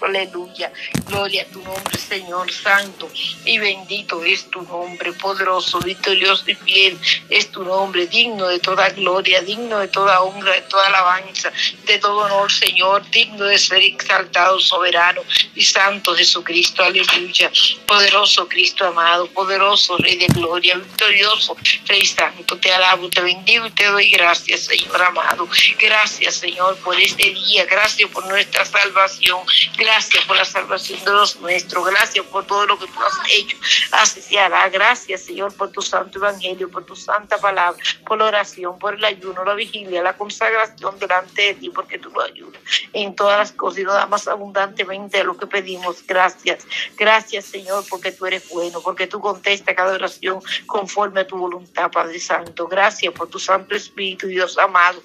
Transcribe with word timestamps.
aleluya. 0.00 0.72
Gloria 1.06 1.42
a 1.42 1.46
tu 1.46 1.62
nombre, 1.62 1.98
Señor 1.98 2.50
Santo, 2.52 3.10
y 3.44 3.58
bendito 3.58 4.22
es 4.24 4.50
tu 4.50 4.62
nombre, 4.62 5.12
poderoso, 5.12 5.78
victorioso 5.80 6.44
y 6.50 6.54
fiel 6.54 6.98
es 7.28 7.50
tu 7.50 7.64
nombre, 7.64 8.06
digno 8.06 8.48
de 8.48 8.58
toda 8.58 8.88
gloria, 8.90 9.40
digno 9.42 9.78
de 9.78 9.88
toda 9.88 10.22
honra, 10.22 10.52
de 10.52 10.62
toda 10.62 10.86
alabanza, 10.86 11.52
de 11.84 11.98
todo 11.98 12.18
honor, 12.18 12.50
Señor, 12.52 13.08
digno 13.10 13.44
de 13.44 13.58
ser 13.58 13.82
exaltado, 13.82 14.58
soberano 14.60 15.22
y 15.54 15.62
santo 15.62 16.14
Jesucristo, 16.14 16.82
aleluya. 16.82 17.50
Poderoso 17.86 18.48
Cristo 18.48 18.86
amado, 18.86 19.26
poderoso 19.28 19.96
Rey 19.98 20.16
de 20.16 20.26
gloria, 20.26 20.76
victorioso 20.76 21.56
Rey 21.86 22.04
Santo, 22.04 22.58
te 22.58 22.72
alabo, 22.72 23.08
te 23.08 23.20
bendigo 23.20 23.66
y 23.66 23.70
te 23.70 23.86
doy 23.86 24.10
gracias, 24.10 24.64
Señor 24.64 25.00
amado. 25.02 25.48
Gracias, 25.78 26.36
Señor, 26.36 26.76
por 26.78 26.98
este 27.00 27.30
día, 27.30 27.64
gracias 27.66 28.10
por 28.10 28.26
nuestra 28.26 28.64
salvación, 28.64 29.40
gracias 29.78 30.24
por 30.26 30.36
la 30.36 30.44
salvación 30.44 31.02
de 31.04 31.12
los 31.12 31.40
nuestros, 31.40 31.86
gracias 31.86 32.26
por 32.26 32.44
todo 32.46 32.66
lo 32.66 32.78
que 32.78 32.86
tú 32.86 33.00
has 33.00 33.30
hecho, 33.30 33.56
así 33.92 34.20
se 34.20 34.38
hará. 34.38 34.68
Gracias, 34.68 35.22
Señor, 35.22 35.54
por 35.54 35.70
tu 35.70 35.80
santo 35.80 36.18
evangelio, 36.18 36.70
por 36.70 36.84
tu 36.84 36.96
santa 36.96 37.38
palabra, 37.38 37.80
por 38.04 38.18
la 38.18 38.26
oración, 38.26 38.78
por 38.78 38.94
el 38.94 39.04
ayuno, 39.04 39.44
la 39.44 39.54
vigilia, 39.54 40.02
la 40.02 40.16
consagración 40.16 40.98
delante 40.98 41.42
de 41.42 41.54
ti, 41.54 41.70
porque 41.70 41.98
tú 41.98 42.10
lo 42.10 42.22
ayudas 42.22 42.60
en 42.92 43.14
todas 43.14 43.38
las 43.38 43.52
cosas 43.52 43.78
y 43.78 43.84
nos 43.84 43.94
da 43.94 44.06
más 44.06 44.26
abundantemente 44.26 45.18
de 45.18 45.24
lo 45.24 45.36
que 45.36 45.46
pedimos. 45.46 46.04
Gracias, 46.06 46.66
gracias, 46.96 47.44
Señor, 47.44 47.84
porque 47.88 48.12
tú 48.12 48.26
eres 48.26 48.48
bueno, 48.48 48.80
porque 48.80 49.06
tú 49.06 49.20
contestas 49.20 49.74
cada 49.76 49.94
oración 49.94 50.40
conforme 50.66 51.20
a 51.20 51.26
tu 51.26 51.38
voluntad, 51.38 51.90
Padre 51.90 52.18
Santo. 52.18 52.66
Gracias 52.66 53.14
por 53.14 53.28
tu 53.28 53.38
Santo 53.38 53.74
Espíritu, 53.74 54.26
Dios 54.26 54.58
amado. 54.58 55.00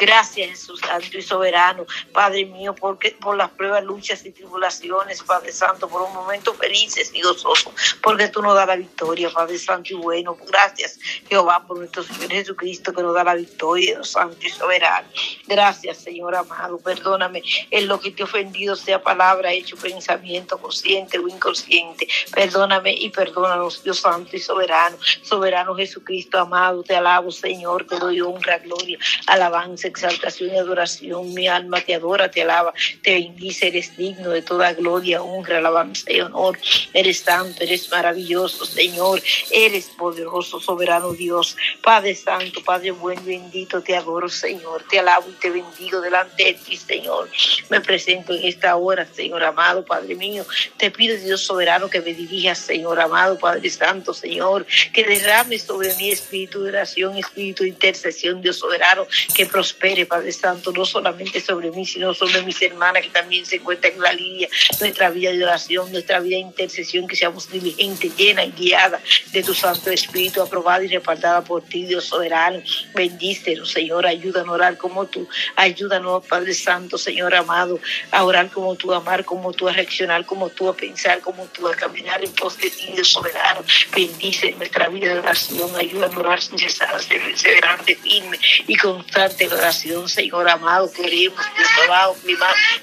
Gracias, 0.00 0.48
Jesús 0.48 0.80
Santo 0.80 1.18
y 1.18 1.20
Soberano, 1.20 1.84
Padre 2.14 2.46
mío, 2.46 2.74
porque 2.74 3.10
por 3.20 3.36
las 3.36 3.50
pruebas, 3.50 3.84
luchas 3.84 4.24
y 4.24 4.30
tribulaciones, 4.30 5.22
Padre 5.22 5.52
Santo, 5.52 5.90
por 5.90 6.00
un 6.00 6.14
momento 6.14 6.54
felices 6.54 7.10
y 7.12 7.20
gozosos, 7.20 7.74
porque 8.02 8.28
tú 8.28 8.40
nos 8.40 8.54
das 8.54 8.66
la 8.66 8.76
victoria, 8.76 9.28
Padre 9.28 9.58
Santo 9.58 9.92
y 9.92 9.96
bueno. 9.96 10.38
Gracias, 10.48 10.98
Jehová, 11.28 11.66
por 11.66 11.76
nuestro 11.76 12.02
Señor 12.02 12.30
Jesucristo, 12.30 12.94
que 12.94 13.02
nos 13.02 13.14
da 13.14 13.24
la 13.24 13.34
victoria, 13.34 13.96
Dios 13.96 14.12
Santo 14.12 14.38
y 14.40 14.48
Soberano. 14.48 15.06
Gracias, 15.46 15.98
Señor 15.98 16.34
amado, 16.34 16.78
perdóname 16.78 17.42
en 17.70 17.86
lo 17.86 18.00
que 18.00 18.10
te 18.10 18.22
he 18.22 18.24
ofendido, 18.24 18.76
sea 18.76 19.02
palabra, 19.02 19.52
hecho, 19.52 19.76
pensamiento, 19.76 20.56
consciente 20.56 21.18
o 21.18 21.28
inconsciente. 21.28 22.08
Perdóname 22.32 22.94
y 22.94 23.10
perdónanos, 23.10 23.84
Dios 23.84 23.98
Santo 23.98 24.34
y 24.34 24.40
Soberano, 24.40 24.96
Soberano 25.22 25.74
Jesucristo 25.74 26.38
amado, 26.38 26.82
te 26.82 26.96
alabo, 26.96 27.30
Señor, 27.30 27.86
te 27.86 27.98
doy 27.98 28.22
honra, 28.22 28.56
gloria, 28.58 28.98
alabanza 29.26 29.89
exaltación 29.90 30.54
y 30.54 30.58
adoración. 30.58 31.34
Mi 31.34 31.48
alma 31.48 31.80
te 31.80 31.94
adora, 31.94 32.30
te 32.30 32.42
alaba, 32.42 32.72
te 33.02 33.14
bendice, 33.14 33.68
eres 33.68 33.96
digno 33.96 34.30
de 34.30 34.42
toda 34.42 34.72
gloria, 34.72 35.22
honra, 35.22 35.58
alabanza 35.58 36.12
y 36.12 36.20
honor. 36.20 36.58
Eres 36.92 37.20
santo, 37.20 37.62
eres 37.62 37.90
maravilloso, 37.90 38.64
Señor. 38.64 39.22
Eres 39.50 39.86
poderoso, 39.86 40.60
soberano 40.60 41.12
Dios. 41.12 41.56
Padre 41.82 42.14
Santo, 42.14 42.62
Padre 42.64 42.92
bueno 42.92 43.22
bendito, 43.24 43.82
te 43.82 43.96
adoro, 43.96 44.28
Señor. 44.28 44.84
Te 44.88 44.98
alabo 44.98 45.28
y 45.28 45.32
te 45.40 45.50
bendigo 45.50 46.00
delante 46.00 46.44
de 46.44 46.54
ti, 46.54 46.76
Señor. 46.76 47.28
Me 47.68 47.80
presento 47.80 48.34
en 48.34 48.44
esta 48.44 48.76
hora, 48.76 49.06
Señor 49.06 49.42
amado, 49.44 49.84
Padre 49.84 50.14
mío. 50.14 50.44
Te 50.76 50.90
pido, 50.90 51.16
Dios 51.16 51.42
soberano, 51.42 51.88
que 51.88 52.00
me 52.00 52.14
dirijas, 52.14 52.58
Señor 52.58 53.00
amado, 53.00 53.38
Padre 53.38 53.68
Santo, 53.70 54.14
Señor. 54.14 54.66
Que 54.92 55.04
derrame 55.04 55.58
sobre 55.58 55.94
mí 55.96 56.10
espíritu 56.10 56.62
de 56.62 56.70
oración, 56.70 57.16
espíritu 57.16 57.64
de 57.64 57.70
intercesión, 57.70 58.40
Dios 58.40 58.56
soberano. 58.58 59.06
Que 59.34 59.46
prospere, 59.46 59.79
Padre 60.06 60.32
Santo, 60.32 60.72
no 60.72 60.84
solamente 60.84 61.40
sobre 61.40 61.70
mí, 61.70 61.86
sino 61.86 62.12
sobre 62.12 62.42
mis 62.42 62.60
hermanas 62.62 63.02
que 63.02 63.08
también 63.10 63.46
se 63.46 63.56
encuentran 63.56 63.94
en 63.94 64.00
la 64.00 64.12
línea, 64.12 64.48
nuestra 64.78 65.10
vida 65.10 65.32
de 65.32 65.42
oración, 65.42 65.90
nuestra 65.90 66.20
vida 66.20 66.36
de 66.36 66.42
intercesión, 66.42 67.06
que 67.06 67.16
seamos 67.16 67.50
diligentes, 67.50 68.14
llena 68.16 68.44
y 68.44 68.52
guiada 68.52 69.00
de 69.32 69.42
tu 69.42 69.54
Santo 69.54 69.90
Espíritu, 69.90 70.42
aprobada 70.42 70.84
y 70.84 70.88
respaldada 70.88 71.42
por 71.42 71.62
ti, 71.62 71.86
Dios 71.86 72.04
soberano. 72.04 72.62
Bendícenos, 72.94 73.70
Señor, 73.70 74.06
ayúdanos 74.06 74.50
a 74.50 74.52
orar 74.52 74.76
como 74.76 75.06
tú, 75.06 75.26
ayúdanos, 75.56 76.26
Padre 76.26 76.54
Santo, 76.54 76.98
Señor 76.98 77.34
amado, 77.34 77.78
a 78.10 78.24
orar 78.24 78.50
como 78.50 78.76
tú, 78.76 78.92
a 78.92 78.98
amar 78.98 79.24
como 79.24 79.52
tú, 79.52 79.68
a 79.68 79.72
reaccionar 79.72 80.26
como 80.26 80.50
tú, 80.50 80.68
a 80.68 80.76
pensar 80.76 81.20
como 81.20 81.46
tú, 81.46 81.66
a 81.68 81.74
caminar 81.74 82.22
en 82.22 82.32
pos 82.32 82.58
de 82.58 82.70
ti, 82.70 82.92
Dios 82.94 83.08
soberano. 83.08 83.64
Bendice 83.94 84.52
nuestra 84.52 84.88
vida 84.88 85.14
de 85.14 85.20
oración, 85.20 85.74
ayúdanos 85.74 86.16
a 86.16 86.20
orar 86.20 86.42
sin 86.42 86.58
cesar, 86.58 87.00
perseverante, 87.08 87.96
firme 87.96 88.38
y 88.66 88.76
constante 88.76 89.44
en 89.44 89.52
oración, 89.70 90.08
Señor 90.08 90.48
amado, 90.48 90.90
queremos, 90.92 91.38
Dios 91.56 91.68
amado, 91.84 92.16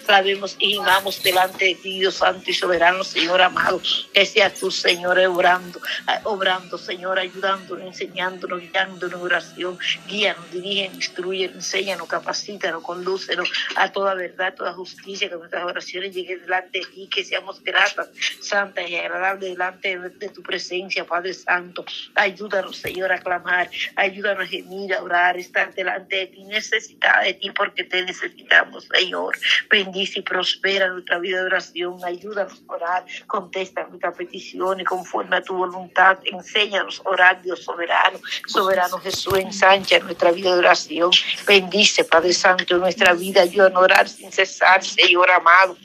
sabemos 0.06 0.56
y 0.58 0.78
amamos 0.78 1.22
delante 1.22 1.66
de 1.66 1.76
ti, 1.76 2.00
Dios 2.00 2.16
Santo 2.16 2.50
y 2.50 2.54
soberano, 2.54 3.04
Señor 3.04 3.42
amado, 3.42 3.82
que 4.14 4.26
sea 4.26 4.54
tú, 4.54 4.72
Señor, 4.72 5.20
obrando, 5.20 5.82
obrando, 6.24 6.78
Señor, 6.78 7.20
ayudándonos, 7.20 7.86
enseñándonos, 7.86 8.62
guiándonos 8.62 9.20
en 9.20 9.26
oración, 9.26 9.80
guíanos, 10.08 10.50
dirígenos, 10.50 10.96
instruyenos, 10.96 11.56
enséñanos, 11.58 12.08
capacítanos, 12.08 12.82
condúcenos 12.82 13.52
a 13.76 13.92
toda 13.92 14.14
verdad, 14.14 14.54
toda 14.56 14.72
justicia, 14.72 15.28
que 15.28 15.36
nuestras 15.36 15.66
oraciones 15.66 16.16
lleguen 16.16 16.40
delante 16.40 16.80
de 16.80 16.86
ti, 16.86 17.10
que 17.14 17.26
seamos 17.26 17.62
gratas, 17.62 18.08
santas 18.40 18.90
y 18.90 18.96
agradables 18.96 19.50
delante 19.50 20.00
de, 20.00 20.30
tu 20.30 20.42
presencia, 20.42 21.04
Padre 21.04 21.34
Santo. 21.34 21.84
Ayúdanos, 22.16 22.78
Señor, 22.78 23.12
a 23.12 23.20
clamar, 23.20 23.70
ayúdanos 23.98 24.46
a 24.46 24.48
gemir, 24.48 24.94
a 24.94 25.04
orar, 25.04 25.38
estar 25.38 25.74
delante 25.74 26.16
de 26.16 26.28
ti, 26.28 26.46
necesitada 26.72 27.24
de 27.24 27.34
ti, 27.34 27.52
porque 27.52 27.84
te 27.84 28.04
necesitamos, 28.04 28.88
Señor. 28.94 29.38
Bendice 29.70 30.20
y 30.20 30.22
prospera 30.22 30.90
nuestra 30.90 31.20
vida 31.20 31.40
de 31.40 31.46
oración, 31.46 32.00
ayúdanos 32.04 32.64
a 32.68 32.74
orar, 32.74 33.06
contesta 33.28 33.86
nuestras 33.88 34.16
peticiones 34.16 34.86
conforme 34.86 35.38
a 35.38 35.42
tu 35.42 35.56
voluntad, 35.56 36.18
enséñanos 36.26 37.02
a 37.06 37.10
orar, 37.10 37.42
Dios 37.42 37.64
soberano, 37.64 38.20
soberano 38.48 38.98
Jesús, 39.00 39.38
ensancha 39.38 40.00
nuestra 40.00 40.32
vida 40.32 40.54
de 40.54 40.60
oración, 40.60 41.12
bendice, 41.46 42.04
Padre 42.04 42.34
Santo, 42.34 42.78
nuestra 42.78 43.14
vida, 43.14 43.42
ayúdanos 43.42 43.78
a 43.78 43.80
orar 43.80 44.10
sin 44.10 44.32
cesar, 44.32 44.84
Señor 44.84 45.30
amado. 45.32 45.78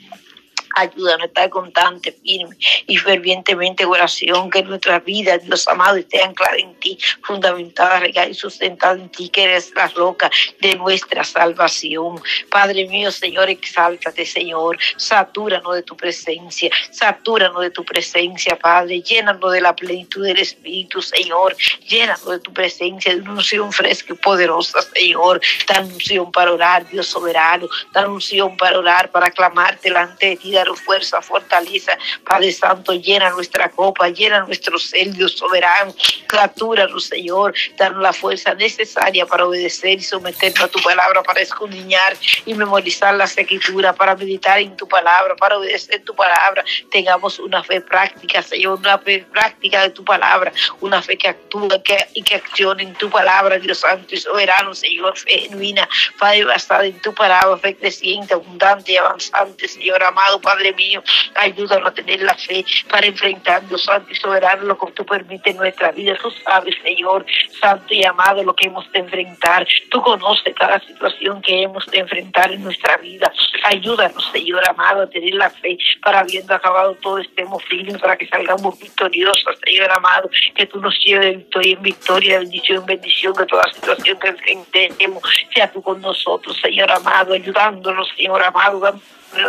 Ayúdanos 0.73 1.23
a 1.23 1.25
estar 1.25 1.49
constante, 1.49 2.11
firme 2.11 2.55
y 2.87 2.97
fervientemente 2.97 3.85
oración, 3.85 4.49
que 4.49 4.63
nuestra 4.63 4.99
vida, 4.99 5.37
Dios 5.37 5.67
amado, 5.67 5.97
esté 5.97 6.21
anclada 6.21 6.57
en 6.57 6.73
ti, 6.79 6.97
fundamentada, 7.23 7.99
regada 7.99 8.27
y 8.27 8.33
sustentada 8.33 8.95
en 8.95 9.09
ti, 9.09 9.29
que 9.29 9.43
eres 9.43 9.71
la 9.75 9.87
roca 9.87 10.29
de 10.61 10.75
nuestra 10.75 11.23
salvación. 11.23 12.21
Padre 12.49 12.87
mío, 12.87 13.11
Señor, 13.11 13.49
exáltate, 13.49 14.25
Señor, 14.25 14.77
satúranos 14.97 15.75
de 15.75 15.83
tu 15.83 15.95
presencia, 15.95 16.69
satúranos 16.91 17.61
de 17.61 17.71
tu 17.71 17.83
presencia, 17.83 18.57
Padre, 18.57 19.01
llénanos 19.01 19.51
de 19.51 19.61
la 19.61 19.75
plenitud 19.75 20.23
del 20.25 20.39
Espíritu, 20.39 21.01
Señor, 21.01 21.55
llénanos 21.87 22.29
de 22.29 22.39
tu 22.39 22.53
presencia, 22.53 23.13
de 23.13 23.21
una 23.21 23.33
unción 23.33 23.71
fresca 23.71 24.13
y 24.13 24.17
poderosa, 24.17 24.81
Señor, 24.81 25.41
dan 25.67 25.85
unción 25.85 26.31
para 26.31 26.51
orar, 26.51 26.89
Dios 26.89 27.07
soberano, 27.07 27.67
dan 27.93 28.09
unción 28.09 28.57
para 28.57 28.79
orar, 28.79 29.11
para 29.11 29.31
clamarte 29.31 29.89
delante 29.89 30.27
de 30.27 30.35
ti, 30.37 30.51
fuerza, 30.75 31.21
fortaleza. 31.21 31.97
Padre 32.23 32.51
Santo, 32.51 32.93
llena 32.93 33.29
nuestra 33.31 33.69
copa, 33.69 34.09
llena 34.09 34.41
nuestro 34.41 34.79
cel, 34.79 35.13
Dios 35.13 35.33
soberano. 35.33 35.93
Captúranos, 36.27 37.05
Señor. 37.05 37.53
Danos 37.77 38.01
la 38.01 38.13
fuerza 38.13 38.53
necesaria 38.53 39.25
para 39.25 39.45
obedecer 39.45 39.99
y 39.99 40.03
someternos 40.03 40.61
a 40.61 40.67
tu 40.67 40.81
palabra, 40.81 41.23
para 41.23 41.41
escudriñar 41.41 42.15
y 42.45 42.53
memorizar 42.53 43.13
la 43.15 43.25
escritura, 43.25 43.93
para 43.93 44.15
meditar 44.15 44.59
en 44.59 44.75
tu 44.75 44.87
palabra, 44.87 45.35
para 45.35 45.57
obedecer 45.57 46.03
tu 46.03 46.15
palabra. 46.15 46.63
Tengamos 46.91 47.39
una 47.39 47.63
fe 47.63 47.81
práctica, 47.81 48.41
Señor, 48.41 48.79
una 48.79 48.97
fe 48.97 49.25
práctica 49.31 49.81
de 49.81 49.89
tu 49.89 50.03
palabra, 50.03 50.51
una 50.81 51.01
fe 51.01 51.17
que 51.17 51.29
actúa 51.29 51.81
que, 51.83 52.07
y 52.13 52.23
que 52.23 52.35
accione 52.35 52.83
en 52.83 52.93
tu 52.95 53.09
palabra, 53.09 53.59
Dios 53.59 53.79
Santo 53.79 54.15
y 54.15 54.17
soberano, 54.17 54.73
Señor, 54.73 55.17
fe 55.17 55.39
genuina, 55.39 55.87
Padre 56.17 56.45
basada 56.45 56.85
en 56.85 56.99
tu 57.01 57.13
palabra, 57.13 57.57
fe 57.57 57.75
creciente, 57.75 58.33
abundante 58.33 58.93
y 58.93 58.97
avanzante, 58.97 59.67
Señor 59.67 60.01
amado, 60.03 60.39
Padre 60.39 60.52
mío, 60.75 61.03
ayúdanos 61.35 61.89
a 61.89 61.93
tener 61.93 62.21
la 62.21 62.35
fe 62.35 62.65
para 62.89 63.07
enfrentar, 63.07 63.67
Dios 63.67 63.83
Santo 63.83 64.11
y 64.11 64.15
soberano, 64.15 64.63
lo 64.63 64.77
que 64.77 64.91
tú 64.91 65.05
permites 65.05 65.53
en 65.53 65.57
nuestra 65.57 65.91
vida. 65.91 66.17
Tú 66.21 66.31
sabes, 66.43 66.75
Señor, 66.83 67.25
Santo 67.59 67.93
y 67.93 68.03
amado, 68.03 68.43
lo 68.43 68.55
que 68.55 68.67
hemos 68.67 68.89
de 68.91 68.99
enfrentar. 68.99 69.67
Tú 69.89 70.01
conoces 70.01 70.53
cada 70.55 70.79
situación 70.79 71.41
que 71.41 71.63
hemos 71.63 71.85
de 71.87 71.99
enfrentar 71.99 72.51
en 72.51 72.63
nuestra 72.63 72.97
vida. 72.97 73.31
Ayúdanos, 73.65 74.29
Señor 74.31 74.67
amado, 74.67 75.03
a 75.03 75.09
tener 75.09 75.33
la 75.35 75.49
fe 75.49 75.77
para 76.01 76.19
habiendo 76.19 76.53
acabado 76.53 76.95
todo 76.95 77.19
estemos 77.19 77.63
firmes, 77.65 78.01
para 78.01 78.17
que 78.17 78.27
salgamos 78.27 78.79
victoriosos, 78.79 79.57
Señor 79.63 79.91
amado, 79.91 80.29
que 80.55 80.65
tú 80.65 80.79
nos 80.79 80.97
lleves 80.99 81.37
victoria 81.37 81.73
en 81.73 81.81
victoria, 81.81 82.39
bendición 82.39 82.77
en 82.79 82.85
bendición, 82.85 83.33
que 83.35 83.45
toda 83.45 83.71
situación 83.73 84.19
que 84.19 84.29
enfrentemos 84.29 85.23
sea 85.53 85.71
tú 85.71 85.81
con 85.81 86.01
nosotros, 86.01 86.57
Señor 86.61 86.91
amado, 86.91 87.33
ayudándonos, 87.33 88.09
Señor 88.15 88.43
amado, 88.43 88.79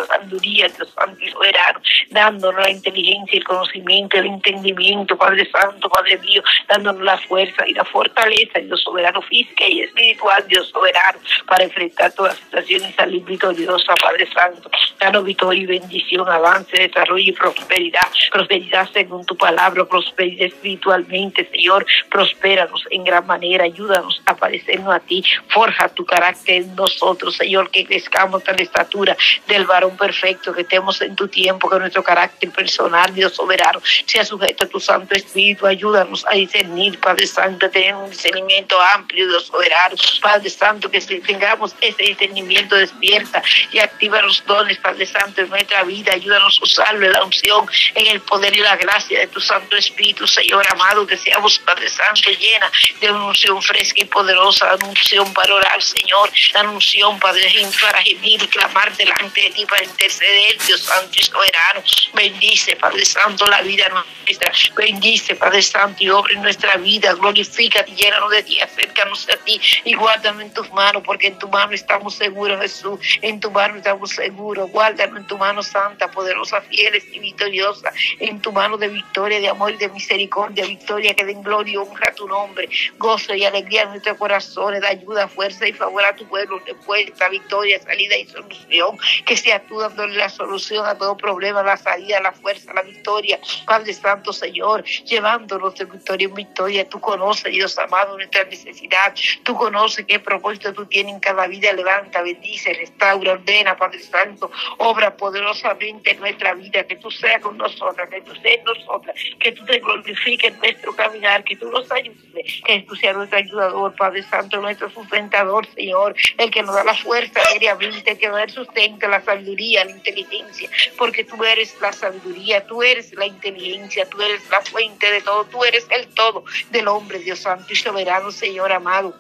sabiduría, 0.07 0.69
Dios 0.69 0.93
Santo 0.95 1.25
y 1.25 1.31
soberano, 1.31 1.81
dándonos 2.11 2.63
la 2.63 2.71
inteligencia, 2.71 3.39
el 3.39 3.45
conocimiento, 3.45 4.19
el 4.19 4.27
entendimiento, 4.27 5.17
Padre 5.17 5.49
Santo, 5.51 5.89
Padre 5.89 6.19
mío, 6.19 6.43
dándonos 6.69 7.03
la 7.03 7.19
fuerza 7.19 7.67
y 7.67 7.75
la 7.75 7.85
fortaleza, 7.85 8.59
Dios 8.61 8.83
soberano, 8.83 9.23
física 9.23 9.67
y 9.67 9.81
espiritual, 9.83 10.45
Dios 10.49 10.69
soberano, 10.69 11.19
para 11.47 11.65
enfrentar 11.65 12.13
todas 12.13 12.35
las 12.35 12.45
situaciones 12.45 12.91
y 12.91 12.93
salir 12.95 13.25
victoriosa, 13.25 13.95
Padre 14.03 14.29
Santo. 14.33 14.71
Danos 14.99 15.25
victoria 15.25 15.63
y 15.63 15.67
bendición, 15.67 16.29
avance, 16.29 16.77
desarrollo 16.77 17.25
y 17.25 17.33
prosperidad, 17.33 18.09
prosperidad 18.31 18.89
según 18.93 19.25
tu 19.27 19.37
palabra, 19.37 19.85
prosperidad 19.85 20.47
espiritualmente, 20.47 21.49
Señor, 21.51 21.85
prospéranos 22.11 22.85
en 22.91 23.05
gran 23.05 23.27
manera, 23.27 23.65
ayúdanos 23.65 24.23
a 24.27 24.37
parecernos 24.37 24.95
a 24.95 25.01
ti, 25.01 25.25
forja 25.49 25.89
tu 25.89 26.05
carácter 26.05 26.63
en 26.63 26.75
nosotros, 26.75 27.37
Señor, 27.37 27.71
que 27.71 27.85
crezcamos 27.85 28.47
a 28.49 28.53
la 28.53 28.63
estatura 28.63 29.17
del 29.47 29.67
varón 29.75 29.97
perfecto, 29.97 30.53
que 30.53 30.63
estemos 30.63 31.01
en 31.01 31.17
tu 31.17 31.27
tiempo, 31.27 31.69
que 31.69 31.79
nuestro 31.79 32.03
carácter 32.03 32.51
personal, 32.51 33.13
Dios 33.13 33.35
soberano, 33.35 33.81
sea 34.07 34.25
sujeto 34.25 34.65
a 34.65 34.69
tu 34.69 34.79
Santo 34.79 35.15
Espíritu, 35.15 35.67
ayúdanos 35.67 36.25
a 36.31 36.35
discernir, 36.35 37.01
Padre 37.01 37.27
Santo, 37.27 37.67
a 37.67 37.69
tener 37.69 37.95
un 37.95 38.09
discernimiento 38.11 38.81
amplio, 38.95 39.27
Dios 39.27 39.47
soberano, 39.47 39.97
Padre 40.21 40.49
Santo, 40.49 40.91
que 40.91 41.01
tengamos 41.01 41.75
ese 41.81 42.03
discernimiento 42.03 42.77
despierta 42.77 43.43
y 43.73 43.79
activa 43.79 44.23
los 44.23 44.45
dones, 44.47 44.79
Padre 44.79 45.07
Santo, 45.07 45.41
en 45.43 45.51
nuestra 45.51 45.83
vida, 45.83 46.13
ayúdanos 46.13 46.59
a 46.61 46.65
usarlo 46.65 47.07
en 47.07 47.13
la 47.13 47.25
unción, 47.25 47.67
en 47.95 48.07
el 48.07 48.21
poder 48.21 48.57
y 48.57 48.61
la 48.61 48.77
gracia 48.77 49.19
de 49.19 49.27
tu 49.27 49.41
Santo 49.41 49.77
Espíritu, 49.77 50.27
Señor 50.27 50.65
amado, 50.71 51.07
que 51.07 51.17
seamos, 51.17 51.59
Padre 51.59 51.89
Santo, 51.89 52.31
llena 52.31 52.71
de 53.01 53.11
una 53.11 53.25
unción 53.27 53.61
fresca 53.61 54.01
y 54.01 54.05
poderosa, 54.05 54.75
una 54.77 54.87
unción 54.87 55.33
para 55.35 55.55
orar, 55.55 55.83
Señor, 55.83 56.31
la 56.53 56.63
unción, 56.71 57.19
Padre, 57.19 57.45
para 57.81 58.03
gemir 58.03 58.43
y 58.43 58.47
clamar 58.47 58.97
delante 58.97 59.41
de 59.43 59.51
ti, 59.51 59.64
para 59.67 59.85
interceder, 59.85 60.59
Dios 60.67 60.81
Santo 60.81 61.19
y 61.19 61.23
soberano. 61.23 61.83
Bendice, 62.15 62.77
Padre 62.77 63.05
Santo, 63.05 63.47
la 63.47 63.63
vida 63.63 63.89
nuestra. 63.89 64.53
Bendice, 64.77 65.35
Padre 65.35 65.63
Santo, 65.63 66.03
y 66.03 66.09
obra 66.11 66.35
en 66.35 66.43
nuestra 66.43 66.77
vida. 66.77 67.13
Glorifica, 67.15 67.85
llénanos 67.85 68.31
de 68.31 68.43
ti, 68.43 68.61
acércanos 68.61 69.29
a 69.29 69.37
ti 69.45 69.61
y 69.85 69.95
guárdame 69.95 70.45
en 70.45 70.55
tus 70.55 70.71
manos, 70.73 71.03
porque 71.05 71.29
en 71.29 71.39
tu 71.39 71.49
mano 71.49 71.73
estamos 71.73 72.15
seguros, 72.15 72.61
Jesús. 72.61 72.99
En 73.23 73.41
tu 73.41 73.51
mano 73.51 73.77
estamos 73.77 74.11
seguros. 74.11 74.71
Guárdanos 74.71 75.19
en 75.19 75.27
tu 75.27 75.39
mano 75.39 75.63
santa, 75.63 76.11
poderosa, 76.11 76.61
fiel 76.63 77.03
y 77.13 77.19
victoriosa. 77.19 77.93
En 78.19 78.41
tu 78.41 78.53
mano 78.53 78.77
de 78.77 78.89
victoria, 78.89 79.41
de 79.41 79.49
amor 79.49 79.73
y 79.73 79.77
de 79.77 79.89
misericordia. 79.89 80.67
Victoria 80.67 81.15
que 81.15 81.25
den 81.25 81.43
gloria 81.43 81.75
y 81.75 81.77
honra 81.77 82.09
a 82.11 82.15
tu 82.15 82.27
nombre. 82.27 82.69
Gozo 82.99 83.35
y 83.35 83.45
alegría 83.45 83.83
en 83.83 83.91
nuestros 83.91 84.17
corazones. 84.17 84.81
Da 84.81 84.89
ayuda, 84.89 85.29
fuerza 85.29 85.67
y 85.67 85.73
favor 85.73 86.05
a 86.05 86.15
tu 86.15 86.27
pueblo. 86.27 86.59
Respuesta, 86.61 87.29
victoria, 87.29 87.81
salida 87.81 88.17
y 88.17 88.27
solución. 88.27 88.99
Que 89.27 89.37
sea 89.37 89.54
tú 89.61 89.79
dándole 89.79 90.17
la 90.17 90.29
solución 90.29 90.87
a 90.87 90.97
todo 90.97 91.17
problema, 91.17 91.63
la 91.63 91.77
salida, 91.77 92.21
la 92.21 92.33
fuerza, 92.33 92.73
la 92.73 92.83
victoria. 92.83 93.39
Padre 93.67 93.93
Santo, 93.93 94.33
Señor, 94.33 94.85
llevándonos 94.85 95.75
de 95.75 95.85
victoria 95.85 96.27
en 96.27 96.35
victoria. 96.35 96.89
Tú 96.89 97.01
conoces, 97.01 97.53
Dios 97.53 97.79
amado, 97.79 98.17
nuestra 98.17 98.45
necesidad. 98.45 99.15
Tú 99.43 99.55
conoces 99.55 100.05
qué 100.07 100.19
propósito 100.19 100.73
tú 100.73 100.87
tienes 100.87 101.15
en 101.15 101.21
cada 101.21 101.47
vida. 101.47 101.73
Levanta, 101.73 102.23
bendice, 102.23 102.73
restaura, 102.75 103.33
ordena, 103.33 103.77
Padre 103.77 104.01
Santo. 104.01 104.51
Obra 104.79 105.17
poderosamente 105.17 106.13
en 106.13 106.21
nuestra 106.21 106.55
vida. 106.55 106.85
Que 106.85 106.97
tú 106.97 107.11
seas 107.11 107.41
con 107.41 107.57
nosotras, 107.57 108.09
que 108.09 108.21
tú 108.23 108.35
seas 108.37 108.59
en 108.59 108.65
nosotras. 108.65 109.17
Que 109.39 109.53
tú 109.53 109.65
te 109.65 109.79
glorifiques 109.79 110.53
en 110.53 110.59
nuestro 110.59 110.95
caminar. 110.95 111.45
Que 111.45 111.57
tú 111.57 111.71
nos 111.71 111.91
ayudes. 111.91 112.63
Que 112.65 112.81
tú 112.81 112.95
seas 112.97 113.17
nuestro 113.17 113.39
ayudador, 113.39 113.95
Padre 113.97 114.23
Santo, 114.23 114.61
nuestro 114.61 114.91
sustentador, 114.91 115.67
Señor. 115.75 116.15
El 116.39 116.51
que 116.51 116.63
nos 116.63 116.75
da 116.75 116.85
la 116.85 116.95
fuerza 116.95 117.41
diariamente, 117.51 118.17
que 118.19 118.29
nos 118.29 118.37
da 118.37 118.45
el 118.45 118.51
sustento, 118.51 119.09
la 119.09 119.21
sabiduría, 119.35 119.85
la 119.85 119.91
inteligencia. 119.91 120.71
Porque 120.97 121.25
tú 121.25 121.45
eres 121.45 121.75
la 121.81 121.93
sabiduría, 121.93 122.67
tú 122.67 122.83
eres 122.83 123.13
la 123.15 123.27
inteligencia, 123.27 124.09
tú 124.09 124.21
eres 124.23 124.43
la 124.51 124.61
fuente 124.63 125.11
de 125.11 125.21
todo, 125.21 125.45
tú 125.45 125.65
eres 125.65 125.87
el 125.91 126.07
todo 126.09 126.45
del 126.71 126.89
hombre, 126.89 127.19
Dios 127.19 127.41
Santo 127.41 127.73
y 127.73 127.77
soberano, 127.77 128.31
Señor 128.31 128.73
amado. 128.73 129.15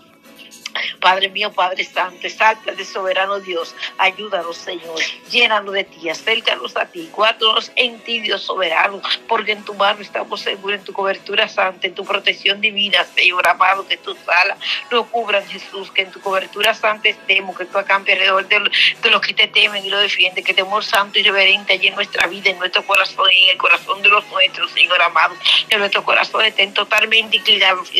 Padre 1.00 1.28
mío, 1.28 1.52
Padre 1.52 1.84
Santo, 1.84 2.28
salta 2.28 2.72
de 2.72 2.84
soberano 2.84 3.40
Dios, 3.40 3.74
ayúdanos, 3.98 4.56
Señor, 4.56 5.00
llénanos 5.30 5.72
de 5.74 5.84
ti, 5.84 6.08
acércanos 6.08 6.76
a 6.76 6.86
ti, 6.86 7.08
guárdanos 7.12 7.72
en 7.76 7.98
ti, 8.00 8.20
Dios 8.20 8.42
soberano, 8.42 9.00
porque 9.28 9.52
en 9.52 9.64
tu 9.64 9.74
mano 9.74 10.00
estamos 10.00 10.40
seguros, 10.40 10.78
en 10.78 10.84
tu 10.84 10.92
cobertura 10.92 11.48
santa, 11.48 11.86
en 11.86 11.94
tu 11.94 12.04
protección 12.04 12.60
divina, 12.60 13.04
Señor 13.14 13.46
amado, 13.48 13.86
que 13.86 13.96
tu 13.96 14.14
sala 14.14 14.56
lo 14.90 15.04
cubran, 15.06 15.46
Jesús, 15.46 15.90
que 15.90 16.02
en 16.02 16.10
tu 16.10 16.20
cobertura 16.20 16.74
santa 16.74 17.08
estemos, 17.08 17.56
que 17.56 17.64
tú 17.64 17.78
acampe 17.78 18.12
alrededor 18.12 18.46
de, 18.48 18.60
los 19.10 19.20
que 19.20 19.34
te 19.34 19.48
temen 19.48 19.84
y 19.84 19.90
lo 19.90 19.98
defienden, 19.98 20.44
que 20.44 20.54
temor 20.54 20.84
santo 20.84 21.18
y 21.18 21.22
reverente 21.22 21.74
allí 21.74 21.88
en 21.88 21.94
nuestra 21.94 22.26
vida, 22.26 22.50
en 22.50 22.58
nuestro 22.58 22.84
corazón 22.84 23.28
y 23.32 23.44
en 23.44 23.50
el 23.50 23.58
corazón 23.58 24.02
de 24.02 24.08
los 24.08 24.26
nuestros, 24.28 24.70
Señor 24.72 25.00
amado, 25.02 25.36
que 25.68 25.76
nuestro 25.76 26.04
corazón 26.04 26.44
estén 26.44 26.72
totalmente 26.72 27.36
inclinados, 27.36 27.90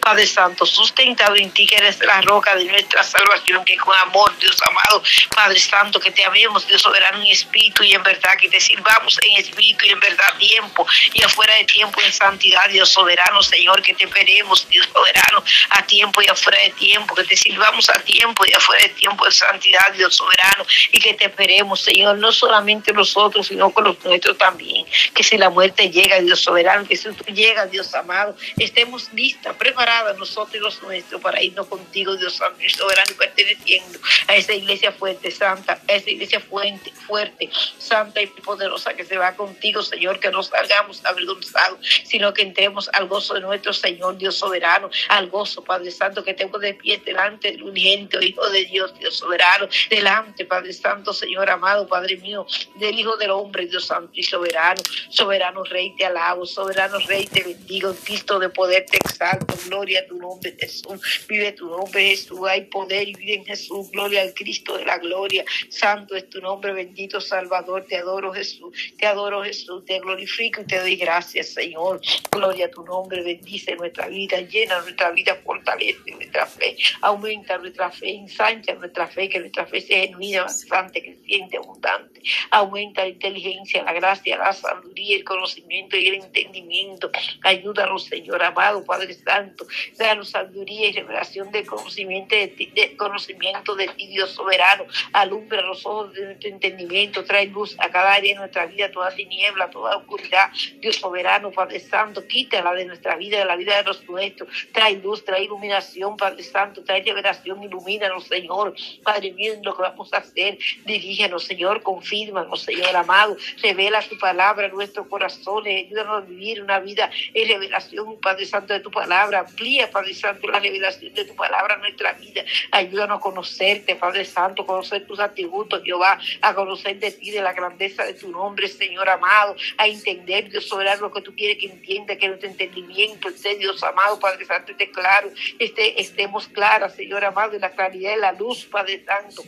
Padre 0.00 0.26
Santo, 0.26 0.66
sustentado 0.66 1.36
en 1.36 1.50
ti, 1.50 1.66
que 1.66 1.76
eres 1.76 1.98
la 2.06 2.20
roca 2.20 2.54
de 2.56 2.64
nuestra 2.64 3.02
salvación, 3.02 3.64
que 3.64 3.76
con 3.76 3.96
amor, 3.98 4.36
Dios 4.38 4.56
amado, 4.62 5.02
Padre 5.34 5.58
Santo, 5.58 6.00
que 6.00 6.10
te 6.10 6.24
amemos, 6.24 6.66
Dios 6.66 6.82
soberano 6.82 7.18
en 7.18 7.28
espíritu 7.28 7.82
y 7.82 7.92
en 7.92 8.02
verdad, 8.02 8.34
que 8.40 8.48
te 8.48 8.60
sirvamos 8.60 9.18
en 9.22 9.36
espíritu 9.38 9.84
y 9.86 9.90
en 9.90 10.00
verdad 10.00 10.36
tiempo 10.38 10.86
y 11.12 11.22
afuera 11.22 11.54
de 11.56 11.64
tiempo 11.64 12.00
en 12.00 12.12
santidad, 12.12 12.68
Dios 12.70 12.88
soberano, 12.90 13.42
Señor, 13.42 13.82
que 13.82 13.94
te 13.94 14.04
esperemos, 14.04 14.68
Dios 14.68 14.88
soberano, 14.92 15.42
a 15.70 15.82
tiempo 15.82 16.22
y 16.22 16.26
afuera 16.26 16.58
de 16.62 16.70
tiempo, 16.70 17.14
que 17.14 17.24
te 17.24 17.36
sirvamos 17.36 17.88
a 17.88 17.98
tiempo 18.00 18.44
y 18.46 18.52
afuera 18.52 18.82
de 18.82 18.90
tiempo 18.90 19.26
en 19.26 19.32
santidad, 19.32 19.92
Dios 19.94 20.14
soberano, 20.16 20.64
y 20.92 21.00
que 21.00 21.14
te 21.14 21.26
esperemos, 21.26 21.82
Señor, 21.82 22.18
no 22.18 22.32
solamente 22.32 22.92
nosotros, 22.92 23.46
sino 23.46 23.70
con 23.70 23.84
los 23.84 24.04
nuestros 24.04 24.38
también, 24.38 24.86
que 25.14 25.22
si 25.22 25.36
la 25.38 25.50
muerte 25.50 25.90
llega, 25.90 26.20
Dios 26.20 26.40
soberano, 26.40 26.86
que 26.86 26.96
si 26.96 27.10
tú 27.12 27.24
llegas, 27.32 27.70
Dios 27.70 27.94
amado, 27.94 28.36
estemos 28.56 29.12
listas, 29.12 29.56
preparadas 29.56 30.16
nosotros 30.18 30.54
y 30.54 30.58
los 30.58 30.82
nuestros 30.82 31.20
para 31.20 31.42
irnos 31.42 31.66
contigo, 31.66 31.93
Dios 31.94 32.34
Santo 32.34 32.60
y 32.60 32.70
soberano, 32.70 33.12
perteneciendo 33.16 33.98
a 34.26 34.36
esa 34.36 34.52
iglesia 34.52 34.90
fuerte, 34.92 35.30
santa, 35.30 35.80
a 35.88 35.92
esa 35.92 36.10
iglesia 36.10 36.40
fuerte, 36.40 36.92
fuerte, 37.06 37.50
santa 37.78 38.20
y 38.20 38.26
poderosa 38.26 38.94
que 38.94 39.04
se 39.04 39.16
va 39.16 39.36
contigo, 39.36 39.82
Señor, 39.82 40.18
que 40.18 40.30
no 40.30 40.42
salgamos 40.42 41.04
avergonzados, 41.04 41.78
sino 42.04 42.34
que 42.34 42.42
entremos 42.42 42.90
al 42.92 43.06
gozo 43.06 43.34
de 43.34 43.40
nuestro 43.40 43.72
Señor, 43.72 44.16
Dios 44.18 44.36
soberano, 44.36 44.90
al 45.08 45.28
gozo, 45.28 45.62
Padre 45.62 45.90
Santo, 45.90 46.24
que 46.24 46.34
tengo 46.34 46.58
de 46.58 46.74
pie 46.74 47.00
delante 47.04 47.52
del 47.52 47.62
unigénito 47.62 48.20
Hijo 48.20 48.48
de 48.50 48.64
Dios, 48.64 48.98
Dios 48.98 49.16
soberano, 49.16 49.68
delante, 49.90 50.44
Padre 50.44 50.72
Santo, 50.72 51.12
Señor 51.12 51.48
amado, 51.50 51.86
Padre 51.86 52.16
mío, 52.16 52.46
del 52.76 52.98
Hijo 52.98 53.16
del 53.16 53.30
Hombre, 53.30 53.66
Dios 53.66 53.86
Santo 53.86 54.12
y 54.14 54.22
soberano, 54.22 54.82
soberano 55.10 55.62
Rey, 55.64 55.94
te 55.96 56.06
alabo, 56.06 56.46
soberano 56.46 56.98
Rey, 57.06 57.26
te 57.26 57.42
bendigo, 57.42 57.94
Cristo 58.04 58.38
de 58.38 58.48
poder, 58.48 58.86
te 58.86 58.96
exalto, 58.96 59.54
gloria 59.66 60.00
a 60.00 60.06
tu 60.06 60.18
nombre, 60.18 60.56
Jesús, 60.58 61.00
vive 61.28 61.52
tu 61.52 61.68
nombre, 61.68 61.83
Jesús, 61.92 62.40
hay 62.48 62.62
poder 62.62 63.08
y 63.08 63.14
vive 63.14 63.34
en 63.34 63.44
Jesús, 63.44 63.90
gloria 63.90 64.22
al 64.22 64.34
Cristo 64.34 64.76
de 64.76 64.84
la 64.84 64.98
gloria, 64.98 65.44
santo 65.68 66.14
es 66.16 66.28
tu 66.28 66.40
nombre, 66.40 66.72
bendito 66.72 67.20
Salvador, 67.20 67.84
te 67.88 67.96
adoro 67.96 68.32
Jesús, 68.32 68.94
te 68.98 69.06
adoro 69.06 69.42
Jesús, 69.44 69.84
te 69.84 69.98
glorifico 70.00 70.60
y 70.60 70.66
te 70.66 70.78
doy 70.78 70.96
gracias, 70.96 71.50
Señor, 71.50 72.00
gloria 72.30 72.66
a 72.66 72.70
tu 72.70 72.84
nombre, 72.84 73.22
bendice 73.22 73.76
nuestra 73.76 74.08
vida, 74.08 74.40
llena 74.40 74.80
nuestra 74.80 75.10
vida, 75.10 75.36
fortalece 75.44 76.10
nuestra 76.12 76.46
fe, 76.46 76.76
aumenta 77.00 77.58
nuestra 77.58 77.90
fe, 77.90 78.14
ensancha 78.14 78.74
nuestra 78.74 79.06
fe, 79.06 79.28
que 79.28 79.40
nuestra 79.40 79.66
fe 79.66 79.80
sea 79.80 80.00
genuina, 80.00 80.42
bastante, 80.42 81.02
creciente, 81.02 81.56
abundante, 81.56 82.20
aumenta 82.50 83.02
la 83.02 83.08
inteligencia, 83.08 83.82
la 83.82 83.92
gracia, 83.92 84.36
la 84.36 84.52
sabiduría, 84.52 85.16
el 85.16 85.24
conocimiento 85.24 85.96
y 85.96 86.08
el 86.08 86.14
entendimiento, 86.14 87.10
ayúdanos, 87.42 88.04
Señor 88.04 88.42
amado, 88.42 88.84
Padre 88.84 89.14
Santo, 89.14 89.66
danos 89.96 90.30
sabiduría 90.30 90.88
y 90.88 90.92
revelación 90.92 91.50
de 91.50 91.64
conocimiento 91.74 92.34
de, 92.34 92.48
ti, 92.48 92.72
conocimiento 92.96 93.74
de 93.74 93.88
ti, 93.88 94.06
Dios 94.08 94.30
soberano, 94.30 94.84
alumbra 95.12 95.60
los 95.62 95.84
ojos 95.86 96.12
de 96.12 96.24
nuestro 96.24 96.50
entendimiento, 96.50 97.24
trae 97.24 97.46
luz 97.46 97.76
a 97.78 97.88
cada 97.88 98.14
área 98.14 98.34
de 98.34 98.40
nuestra 98.40 98.66
vida, 98.66 98.90
toda 98.90 99.14
tiniebla, 99.14 99.70
toda 99.70 99.96
oscuridad, 99.96 100.50
Dios 100.80 100.96
soberano, 100.96 101.50
Padre 101.50 101.80
Santo, 101.80 102.26
quítala 102.26 102.72
de 102.74 102.84
nuestra 102.84 103.16
vida, 103.16 103.38
de 103.38 103.44
la 103.44 103.56
vida 103.56 103.76
de 103.76 103.84
los 103.84 104.04
nuestros, 104.08 104.48
trae 104.72 104.96
luz, 104.96 105.24
trae 105.24 105.44
iluminación, 105.44 106.16
Padre 106.16 106.42
Santo, 106.42 106.82
trae 106.84 107.02
revelación, 107.02 107.62
ilumínanos, 107.62 108.24
Señor, 108.24 108.74
Padre 109.02 109.32
mío, 109.32 109.54
lo 109.62 109.76
que 109.76 109.82
vamos 109.82 110.12
a 110.12 110.18
hacer, 110.18 110.58
dirígenos, 110.84 111.44
Señor, 111.44 111.82
confírmanos, 111.82 112.62
Señor 112.62 112.94
amado, 112.96 113.36
revela 113.62 114.02
tu 114.02 114.18
palabra 114.18 114.66
en 114.66 114.72
nuestros 114.72 115.06
corazones, 115.06 115.86
ayúdanos 115.86 116.22
a 116.22 116.26
vivir 116.26 116.62
una 116.62 116.78
vida 116.80 117.10
en 117.32 117.48
revelación, 117.48 118.18
Padre 118.20 118.46
Santo, 118.46 118.72
de 118.72 118.80
tu 118.80 118.90
palabra, 118.90 119.40
amplía, 119.40 119.90
Padre 119.90 120.14
Santo, 120.14 120.48
la 120.48 120.60
revelación 120.60 121.14
de 121.14 121.24
tu 121.24 121.34
palabra 121.34 121.53
en 121.74 121.80
nuestra 121.80 122.12
vida, 122.12 122.44
ayúdanos 122.70 123.18
a 123.18 123.20
conocerte, 123.20 123.96
Padre 123.96 124.24
Santo, 124.24 124.66
conocer 124.66 125.06
tus 125.06 125.20
atributos, 125.20 125.82
Jehová, 125.84 126.18
a 126.40 126.54
conocer 126.54 126.98
de 126.98 127.12
ti, 127.12 127.30
de 127.30 127.40
la 127.40 127.52
grandeza 127.52 128.04
de 128.04 128.14
tu 128.14 128.30
nombre, 128.30 128.68
Señor 128.68 129.08
amado, 129.08 129.56
a 129.78 129.86
entender, 129.86 130.50
Dios 130.50 130.66
soberano, 130.66 131.02
lo 131.02 131.12
que 131.12 131.22
tú 131.22 131.34
quieres 131.34 131.58
que 131.58 131.66
entienda, 131.66 132.16
que 132.16 132.28
nuestro 132.28 132.48
entendimiento 132.48 133.28
esté, 133.28 133.56
Dios 133.56 133.82
amado, 133.82 134.18
Padre 134.18 134.44
Santo, 134.44 134.72
esté 134.72 134.90
claro, 134.90 135.30
esté, 135.58 136.00
estemos 136.00 136.48
claras, 136.48 136.94
Señor 136.94 137.24
amado, 137.24 137.54
en 137.54 137.60
la 137.60 137.70
claridad 137.70 138.10
de 138.10 138.20
la 138.20 138.32
luz, 138.32 138.64
Padre 138.66 139.04
Santo 139.04 139.42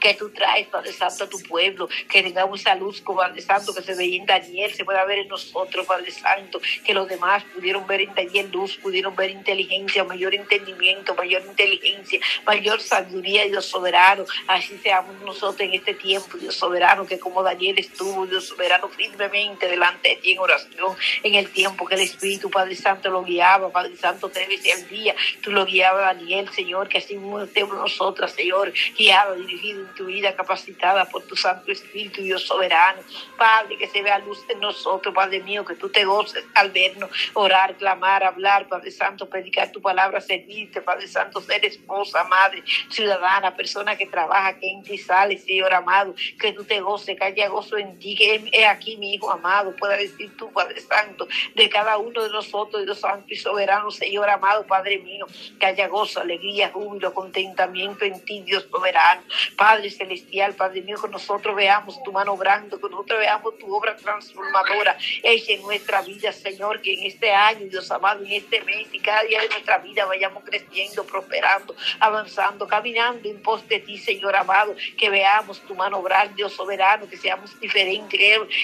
que 0.00 0.14
tú 0.14 0.30
traes, 0.30 0.66
Padre 0.68 0.92
Santo, 0.92 1.24
a 1.24 1.28
tu 1.28 1.38
pueblo, 1.40 1.88
que 2.08 2.22
tengamos 2.22 2.60
esa 2.60 2.74
luz, 2.74 3.00
Padre 3.00 3.40
Santo, 3.40 3.74
que 3.74 3.82
se 3.82 3.94
veía 3.94 4.18
en 4.18 4.26
Daniel, 4.26 4.72
se 4.74 4.84
pueda 4.84 5.04
ver 5.04 5.20
en 5.20 5.28
nosotros, 5.28 5.86
Padre 5.86 6.10
Santo, 6.10 6.60
que 6.84 6.94
los 6.94 7.08
demás 7.08 7.44
pudieron 7.54 7.86
ver 7.86 8.02
en 8.02 8.14
Daniel 8.14 8.50
luz, 8.52 8.76
pudieron 8.76 9.14
ver 9.16 9.30
inteligencia, 9.30 10.04
mayor 10.04 10.34
entendimiento, 10.34 11.14
mayor 11.14 11.42
inteligencia, 11.46 12.20
mayor 12.44 12.80
sabiduría, 12.80 13.44
Dios 13.44 13.66
soberano. 13.66 14.24
Así 14.46 14.78
seamos 14.82 15.20
nosotros 15.22 15.60
en 15.60 15.74
este 15.74 15.94
tiempo, 15.94 16.36
Dios 16.38 16.54
soberano, 16.54 17.06
que 17.06 17.18
como 17.18 17.42
Daniel 17.42 17.78
estuvo, 17.78 18.26
Dios 18.26 18.46
soberano, 18.46 18.88
firmemente 18.88 19.68
delante 19.68 20.10
de 20.10 20.16
ti 20.16 20.32
en 20.32 20.38
oración, 20.38 20.96
en 21.22 21.34
el 21.34 21.50
tiempo 21.50 21.86
que 21.86 21.94
el 21.94 22.02
Espíritu, 22.02 22.50
Padre 22.50 22.74
Santo, 22.76 23.10
lo 23.10 23.22
guiaba, 23.22 23.70
Padre 23.70 23.96
Santo, 23.96 24.28
tres 24.28 24.48
veces 24.48 24.82
al 24.82 24.88
día, 24.88 25.14
tú 25.42 25.52
lo 25.52 25.64
guiabas, 25.64 26.16
Daniel, 26.16 26.48
Señor, 26.52 26.88
que 26.88 26.98
así 26.98 27.16
mismo 27.16 27.46
nosotras, 27.76 28.32
Señor, 28.32 28.72
guiado, 28.96 29.36
en 29.70 29.94
tu 29.94 30.06
vida, 30.06 30.34
capacitada 30.34 31.04
por 31.06 31.22
tu 31.24 31.36
Santo 31.36 31.72
Espíritu, 31.72 32.22
Dios 32.22 32.46
soberano. 32.46 33.02
Padre, 33.36 33.76
que 33.78 33.88
se 33.88 34.02
vea 34.02 34.18
luz 34.18 34.44
en 34.48 34.60
nosotros, 34.60 35.14
Padre 35.14 35.40
mío, 35.40 35.64
que 35.64 35.74
tú 35.74 35.88
te 35.88 36.04
goces 36.04 36.44
al 36.54 36.70
vernos, 36.70 37.10
orar, 37.34 37.76
clamar, 37.76 38.24
hablar, 38.24 38.68
Padre 38.68 38.90
Santo, 38.90 39.28
predicar 39.28 39.72
tu 39.72 39.80
palabra, 39.80 40.20
servirte, 40.20 40.80
Padre 40.80 41.08
Santo, 41.08 41.40
ser 41.40 41.64
esposa, 41.64 42.24
madre, 42.24 42.62
ciudadana, 42.88 43.54
persona 43.54 43.96
que 43.96 44.06
trabaja, 44.06 44.58
que 44.58 44.70
entra 44.70 44.94
y 44.94 44.98
sale, 44.98 45.38
Señor 45.38 45.72
amado, 45.74 46.14
que 46.38 46.52
tú 46.52 46.64
te 46.64 46.80
goces, 46.80 47.16
que 47.16 47.24
haya 47.24 47.48
gozo 47.48 47.76
en 47.76 47.98
ti, 47.98 48.14
que 48.14 48.48
he 48.52 48.66
aquí 48.66 48.96
mi 48.96 49.14
Hijo 49.14 49.30
amado, 49.30 49.74
pueda 49.76 49.96
decir 49.96 50.36
tú, 50.36 50.52
Padre 50.52 50.80
Santo, 50.80 51.26
de 51.54 51.68
cada 51.68 51.96
uno 51.98 52.22
de 52.22 52.30
nosotros, 52.30 52.84
Dios 52.84 53.00
Santo 53.00 53.26
y 53.28 53.36
Soberano, 53.36 53.90
Señor 53.90 54.28
amado, 54.28 54.66
Padre 54.66 54.98
mío, 54.98 55.26
que 55.58 55.66
haya 55.66 55.88
gozo, 55.88 56.20
alegría, 56.20 56.70
júbilo, 56.70 57.14
contentamiento 57.14 58.04
en 58.04 58.24
ti, 58.24 58.42
Dios 58.42 58.66
soberano, 58.70 59.22
Padre 59.56 59.90
celestial, 59.90 60.54
Padre 60.54 60.82
mío, 60.82 60.96
que 61.00 61.08
nosotros 61.08 61.56
veamos 61.56 62.02
tu 62.02 62.12
mano 62.12 62.34
obrando, 62.34 62.78
que 62.78 62.88
nosotros 62.88 63.18
veamos 63.18 63.58
tu 63.58 63.74
obra 63.74 63.96
transformadora. 63.96 64.96
Hecha 65.22 65.52
en 65.52 65.62
nuestra 65.62 66.02
vida, 66.02 66.32
Señor, 66.32 66.82
que 66.82 66.92
en 66.92 67.06
este 67.06 67.32
año, 67.32 67.66
Dios 67.70 67.90
amado, 67.90 68.24
en 68.24 68.32
este 68.32 68.60
mes 68.62 68.86
y 68.92 69.00
cada 69.00 69.22
día 69.22 69.40
de 69.40 69.48
nuestra 69.48 69.78
vida 69.78 70.04
vayamos 70.04 70.44
creciendo, 70.44 71.04
prosperando, 71.04 71.74
avanzando, 72.00 72.66
caminando 72.66 73.28
en 73.28 73.42
pos 73.42 73.66
de 73.68 73.80
ti, 73.80 73.98
Señor 73.98 74.36
amado, 74.36 74.76
que 74.98 75.08
veamos 75.08 75.60
tu 75.62 75.74
mano 75.74 75.98
obrar, 75.98 76.34
Dios 76.34 76.52
soberano, 76.52 77.08
que 77.08 77.16
seamos 77.16 77.58
diferentes, 77.58 78.20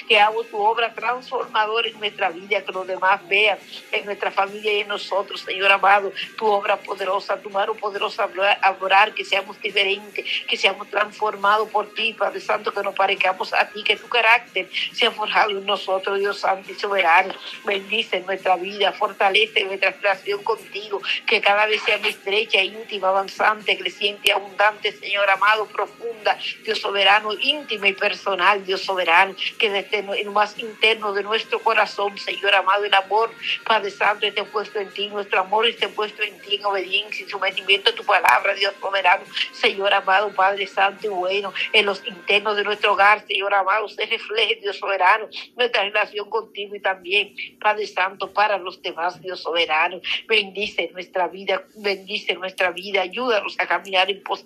que, 0.07 0.21
hagamos 0.21 0.49
tu 0.49 0.59
obra 0.59 0.93
transformadora 0.95 1.89
en 1.89 1.99
nuestra 1.99 2.31
vida, 2.31 2.63
que 2.63 2.73
los 2.73 2.87
demás 2.87 3.27
vean 3.29 3.59
en 3.91 4.05
nuestra 4.05 4.31
familia 4.31 4.73
y 4.73 4.81
en 4.81 4.89
nosotros, 4.89 5.41
Señor 5.41 5.73
amado, 5.73 6.13
tu 6.37 6.47
obra 6.47 6.77
poderosa, 6.77 7.41
tu 7.41 7.51
mano 7.51 7.75
poderosa 7.75 8.29
a 8.61 9.13
que 9.15 9.25
seamos 9.25 9.61
diferentes, 9.61 10.25
que 10.47 10.57
seamos 10.57 10.82
transformados 10.89 11.69
por 11.71 11.93
ti, 11.95 12.15
Padre 12.15 12.41
Santo, 12.41 12.73
que 12.73 12.83
nos 12.83 12.95
parezcamos 12.95 13.53
a 13.53 13.69
ti, 13.69 13.83
que 13.83 13.97
tu 13.97 14.09
carácter 14.09 14.69
sea 14.93 15.11
forjado 15.11 15.51
en 15.51 15.67
nosotros, 15.67 16.19
Dios 16.19 16.39
Santo 16.39 16.71
y 16.73 16.75
soberano. 16.75 17.35
Bendice 17.65 18.21
nuestra 18.21 18.57
vida, 18.57 18.93
fortalece 18.93 19.65
nuestra 19.65 19.91
relación 19.91 20.43
contigo, 20.43 21.01
que 21.27 21.41
cada 21.41 21.67
vez 21.67 21.83
sea 21.83 21.99
más 21.99 22.09
estrecha, 22.09 22.63
íntima, 22.63 23.09
avanzante, 23.09 23.79
creciente, 23.79 24.33
abundante, 24.33 24.93
Señor 24.93 25.29
amado, 25.31 25.67
profunda, 25.67 26.39
Dios 26.65 26.79
soberano, 26.81 27.33
íntima 27.41 27.89
y 27.89 27.93
personal, 27.93 28.65
Dios 28.65 28.83
soberano, 28.83 29.35
que 29.59 29.71
desde 29.71 29.99
en 29.99 30.27
lo 30.27 30.33
más 30.33 30.59
interno 30.59 31.13
de 31.13 31.23
nuestro 31.23 31.61
corazón, 31.61 32.17
Señor 32.19 32.55
amado, 32.55 32.85
el 32.85 32.95
amor, 32.95 33.31
Padre 33.65 33.91
Santo, 33.91 34.27
esté 34.27 34.45
puesto 34.45 34.79
en 34.79 34.91
ti, 34.91 35.09
nuestro 35.09 35.41
amor 35.41 35.67
esté 35.67 35.89
puesto 35.89 36.23
en 36.23 36.39
ti, 36.41 36.57
en 36.57 36.65
obediencia 36.65 37.27
y 37.27 37.29
sometimiento 37.29 37.91
a 37.91 37.95
tu 37.95 38.05
palabra, 38.05 38.55
Dios 38.55 38.75
soberano, 38.81 39.25
Señor 39.53 39.93
amado, 39.93 40.31
Padre 40.35 40.67
Santo 40.73 41.07
y 41.07 41.11
bueno, 41.11 41.53
en 41.73 41.87
los 41.87 42.07
internos 42.07 42.57
de 42.57 42.65
nuestro 42.65 42.93
hogar, 42.93 43.25
Señor 43.27 43.55
amado, 43.55 43.89
se 43.89 44.07
refleje, 44.07 44.57
Dios 44.57 44.77
soberano, 44.79 45.29
nuestra 45.57 45.83
relación 45.83 46.29
contigo 46.29 46.75
y 46.75 46.81
también, 46.81 47.35
Padre 47.61 47.87
Santo, 47.87 48.33
para 48.33 48.59
los 48.59 48.81
demás, 48.83 49.21
Dios 49.21 49.43
soberano. 49.43 50.01
Bendice 50.27 50.91
nuestra 50.93 51.29
vida, 51.29 51.63
bendice 51.77 52.35
nuestra 52.35 52.71
vida, 52.71 53.03
ayúdanos 53.03 53.59
a 53.59 53.67
caminar 53.67 54.11
en 54.11 54.23
pos 54.23 54.45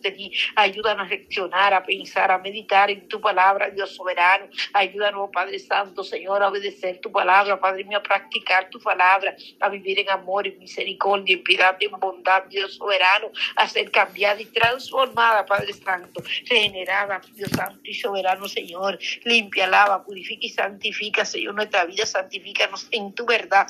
ayúdanos 0.54 1.06
a 1.06 1.08
reflexionar, 1.08 1.74
a 1.74 1.84
pensar, 1.84 2.30
a 2.30 2.38
meditar 2.38 2.90
en 2.90 3.08
tu 3.08 3.20
palabra, 3.20 3.70
Dios 3.70 3.94
soberano. 3.94 4.46
Ayúdanos, 4.72 5.30
Padre 5.32 5.58
Santo, 5.58 6.04
Señor, 6.04 6.42
a 6.42 6.48
obedecer 6.48 7.00
tu 7.00 7.10
palabra, 7.10 7.58
Padre 7.58 7.84
mío, 7.84 7.98
a 7.98 8.02
practicar 8.02 8.68
tu 8.70 8.80
palabra, 8.80 9.34
a 9.60 9.68
vivir 9.68 9.98
en 9.98 10.10
amor, 10.10 10.46
en 10.46 10.58
misericordia, 10.58 11.34
en 11.34 11.42
piedad, 11.42 11.76
en 11.80 11.92
bondad, 11.98 12.44
Dios 12.44 12.74
soberano, 12.74 13.30
a 13.56 13.68
ser 13.68 13.90
cambiada 13.90 14.40
y 14.40 14.46
transformada, 14.46 15.46
Padre 15.46 15.72
Santo, 15.72 16.15
regenerada, 16.22 17.20
Dios 17.34 17.50
Santo 17.50 17.80
y 17.84 17.94
soberano, 17.94 18.48
Señor. 18.48 18.98
Limpia, 19.24 19.66
lava, 19.66 20.04
purifica 20.04 20.46
y 20.46 20.50
santifica, 20.50 21.24
Señor, 21.24 21.54
nuestra 21.54 21.84
vida, 21.84 22.06
santifícanos 22.06 22.88
en 22.90 23.12
tu 23.12 23.26
verdad. 23.26 23.66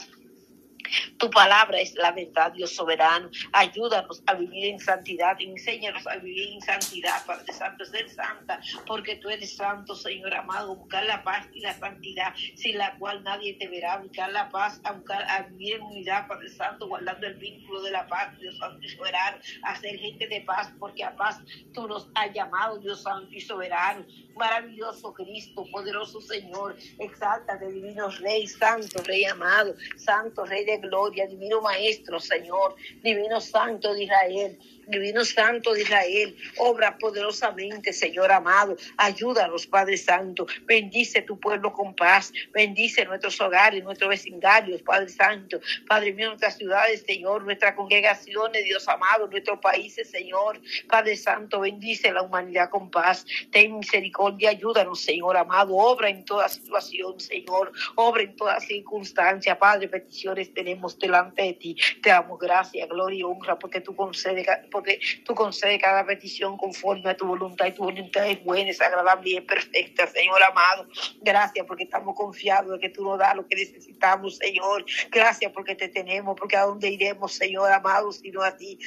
Tu 1.18 1.30
palabra 1.30 1.80
es 1.80 1.94
la 1.94 2.12
verdad, 2.12 2.52
Dios 2.52 2.74
soberano. 2.74 3.30
Ayúdanos 3.52 4.22
a 4.26 4.34
vivir 4.34 4.66
en 4.66 4.80
santidad. 4.80 5.36
Enséñanos 5.40 6.06
a 6.06 6.16
vivir 6.16 6.54
en 6.54 6.60
santidad, 6.60 7.24
Padre 7.26 7.52
Santo, 7.52 7.84
ser 7.84 8.08
santa, 8.10 8.60
porque 8.86 9.16
tú 9.16 9.28
eres 9.28 9.56
santo, 9.56 9.94
Señor 9.94 10.34
amado. 10.34 10.76
Buscar 10.76 11.04
la 11.06 11.22
paz 11.22 11.46
y 11.54 11.60
la 11.60 11.74
santidad, 11.78 12.34
sin 12.54 12.78
la 12.78 12.96
cual 12.98 13.22
nadie 13.22 13.54
te 13.54 13.68
verá. 13.68 13.98
Buscar 13.98 14.30
la 14.32 14.48
paz, 14.50 14.80
a, 14.84 14.92
buscar, 14.92 15.22
a 15.28 15.42
vivir 15.42 15.76
en 15.76 15.82
unidad, 15.82 16.26
Padre 16.26 16.48
Santo, 16.50 16.88
guardando 16.88 17.26
el 17.26 17.34
vínculo 17.34 17.82
de 17.82 17.90
la 17.90 18.06
paz, 18.06 18.38
Dios 18.38 18.58
Santo 18.58 18.84
y 18.84 18.88
soberano. 18.90 19.38
A 19.62 19.74
gente 19.74 20.26
de 20.26 20.40
paz, 20.42 20.72
porque 20.78 21.04
a 21.04 21.14
paz 21.14 21.40
tú 21.72 21.86
nos 21.86 22.08
has 22.14 22.32
llamado, 22.32 22.78
Dios 22.78 23.02
Santo 23.02 23.32
y 23.32 23.40
soberano. 23.40 24.04
Maravilloso 24.34 25.14
Cristo, 25.14 25.66
poderoso 25.70 26.20
Señor. 26.20 26.76
Exáltate, 26.98 27.72
divino 27.72 28.08
Rey, 28.20 28.46
Santo, 28.46 29.02
Rey 29.04 29.24
amado, 29.24 29.74
Santo, 29.96 30.44
Rey 30.44 30.64
de 30.64 30.75
gloria, 30.78 31.26
divino 31.26 31.60
Maestro, 31.60 32.20
Señor, 32.20 32.76
divino 33.02 33.40
Santo 33.40 33.94
de 33.94 34.04
Israel. 34.04 34.58
Divino 34.86 35.24
Santo 35.24 35.74
de 35.74 35.82
Israel, 35.82 36.36
obra 36.58 36.96
poderosamente, 36.96 37.92
Señor 37.92 38.30
amado. 38.30 38.76
Ayúdanos, 38.96 39.66
Padre 39.66 39.96
Santo. 39.96 40.46
Bendice 40.64 41.22
tu 41.22 41.38
pueblo 41.40 41.72
con 41.72 41.94
paz. 41.94 42.32
Bendice 42.52 43.04
nuestros 43.04 43.40
hogares, 43.40 43.82
nuestros 43.82 44.10
vecindarios, 44.10 44.82
Padre 44.82 45.08
Santo. 45.08 45.60
Padre 45.88 46.12
mío, 46.12 46.28
nuestras 46.28 46.56
ciudades, 46.56 47.02
Señor, 47.06 47.42
nuestras 47.42 47.74
congregaciones, 47.74 48.64
Dios 48.64 48.86
amado, 48.88 49.26
nuestros 49.26 49.58
países, 49.58 50.08
Señor. 50.08 50.60
Padre 50.88 51.16
Santo, 51.16 51.60
bendice 51.60 52.12
la 52.12 52.22
humanidad 52.22 52.70
con 52.70 52.90
paz. 52.90 53.26
Ten 53.50 53.78
misericordia, 53.78 54.50
ayúdanos, 54.50 55.00
Señor 55.00 55.36
amado. 55.36 55.74
Obra 55.76 56.08
en 56.08 56.24
toda 56.24 56.48
situación, 56.48 57.18
Señor. 57.18 57.72
Obra 57.96 58.22
en 58.22 58.36
toda 58.36 58.60
circunstancia. 58.60 59.58
Padre, 59.58 59.88
peticiones 59.88 60.54
tenemos 60.54 60.98
delante 60.98 61.42
de 61.42 61.52
ti. 61.54 61.76
Te 62.02 62.10
damos 62.10 62.38
gracias, 62.38 62.88
gloria 62.88 63.18
y 63.18 63.22
honra 63.22 63.58
porque 63.58 63.80
tú 63.80 63.94
concedes 63.96 64.46
porque 64.76 65.00
tú 65.24 65.34
concedes 65.34 65.80
cada 65.80 66.04
petición 66.04 66.58
conforme 66.58 67.08
a 67.08 67.16
tu 67.16 67.26
voluntad 67.26 67.64
y 67.64 67.72
tu 67.72 67.84
voluntad 67.84 68.28
es 68.28 68.44
buena, 68.44 68.68
es 68.68 68.80
agradable 68.82 69.30
y 69.30 69.36
es 69.38 69.42
perfecta, 69.42 70.06
Señor 70.06 70.38
amado. 70.42 70.86
Gracias 71.22 71.64
porque 71.64 71.84
estamos 71.84 72.14
confiados 72.14 72.72
de 72.72 72.78
que 72.78 72.90
tú 72.90 73.02
nos 73.02 73.18
das 73.18 73.34
lo 73.34 73.46
que 73.46 73.56
necesitamos, 73.56 74.36
Señor. 74.36 74.84
Gracias 75.10 75.50
porque 75.52 75.74
te 75.74 75.88
tenemos, 75.88 76.36
porque 76.38 76.56
a 76.56 76.66
dónde 76.66 76.90
iremos, 76.90 77.32
Señor 77.32 77.72
amado, 77.72 78.12
sino 78.12 78.42
a 78.42 78.54
ti. 78.54 78.78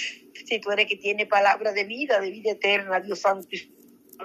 Si 0.45 0.59
tú 0.59 0.69
eres 0.69 0.85
que 0.85 0.95
tiene 0.95 1.25
palabra 1.25 1.71
de 1.71 1.83
vida, 1.85 2.19
de 2.19 2.29
vida 2.29 2.51
eterna, 2.51 2.99
Dios 2.99 3.21
Santo 3.21 3.47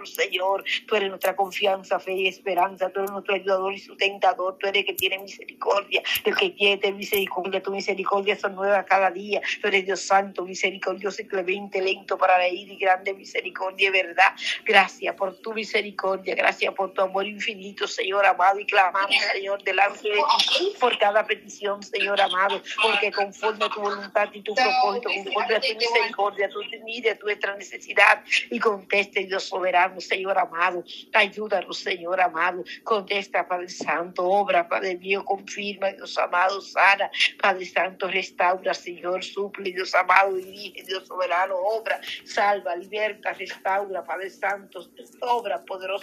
Señor. 0.05 0.65
Tú 0.87 0.97
eres 0.97 1.09
nuestra 1.09 1.37
confianza, 1.37 1.99
fe 1.99 2.13
y 2.13 2.29
esperanza. 2.29 2.91
Tú 2.91 3.01
eres 3.01 3.13
nuestro 3.13 3.35
ayudador 3.35 3.73
y 3.73 3.79
sustentador. 3.79 4.59
Tú 4.59 4.67
eres 4.67 4.81
el 4.81 4.87
que 4.87 4.95
tiene 4.95 5.19
misericordia. 5.19 6.03
El 6.25 6.37
que 6.37 6.51
tiene 6.51 6.93
misericordia. 6.93 7.63
Tu 7.63 7.71
misericordia 7.71 8.37
son 8.37 8.55
nuevas 8.55 8.85
cada 8.87 9.11
día. 9.11 9.41
Tú 9.61 9.69
eres 9.69 9.87
Dios 9.87 10.01
santo, 10.01 10.45
misericordioso 10.45 11.23
y 11.23 11.27
clemente, 11.27 11.81
lento 11.81 12.19
para 12.19 12.37
reír 12.39 12.71
y 12.71 12.77
grande 12.77 13.15
misericordia 13.15 13.91
verdad. 13.91 14.35
Gracias 14.65 15.15
por 15.15 15.37
tu 15.39 15.53
misericordia. 15.53 16.35
Gracias 16.35 16.75
por 16.75 16.93
tu 16.93 17.03
amor 17.03 17.27
infinito, 17.27 17.87
Señor 17.87 18.27
amado. 18.27 18.59
Y 18.59 18.67
clamamos, 18.67 19.15
Señor, 19.33 19.63
delante 19.63 20.09
de 20.09 20.23
ti 20.39 20.73
por 20.81 20.99
cada 20.99 21.27
petición, 21.27 21.83
Señor 21.83 22.21
amado. 22.21 22.61
Porque 22.83 23.13
conforme 23.13 23.65
a 23.65 23.69
tu 23.69 23.81
voluntad 23.81 24.29
y 24.33 24.43
tu 24.43 24.55
propósito, 24.55 25.09
conforme 25.09 25.55
a 25.55 25.61
tu 25.61 25.75
misericordia, 25.75 26.49
tú 26.49 26.61
mires 26.85 27.19
nuestra 27.23 27.57
necesidad 27.57 28.23
y 28.51 28.59
conteste, 28.59 29.25
Dios 29.25 29.45
soberano 29.45 29.84
Señor 29.99 30.39
amado. 30.39 30.85
Ayúdanos, 31.13 31.79
Señor 31.79 32.21
amado. 32.21 32.65
Contesta, 32.83 33.47
Padre 33.47 33.69
Santo. 33.69 34.25
Obra, 34.25 34.69
Padre 34.69 34.97
mío. 34.97 35.25
Confirma, 35.25 35.93
Dios 35.93 36.17
amado. 36.19 36.61
Sana, 36.61 37.11
Padre 37.41 37.67
Santo. 37.67 38.09
Restaura, 38.09 38.75
Señor. 38.75 39.25
Suple, 39.25 39.73
Dios 39.73 39.95
amado. 39.95 40.35
Dirige, 40.35 40.83
Dios 40.85 41.07
soberano. 41.07 41.57
Obra, 41.57 42.01
salva, 42.25 42.77
liberta, 42.77 43.33
restaura, 43.33 44.05
Padre 44.05 44.31
Santo. 44.31 44.91
Obra 45.21 45.65
poderosa 45.65 45.95